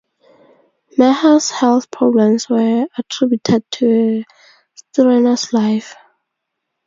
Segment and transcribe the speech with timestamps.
[0.97, 4.25] Maher's health problems were attributed to a
[4.73, 5.93] strenuous life.